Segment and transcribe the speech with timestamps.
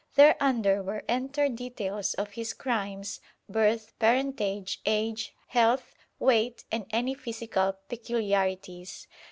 [0.15, 7.77] Thereunder were entered details of his crimes, birth, parentage, age, health, weight, and any physical
[7.87, 9.05] peculiarities.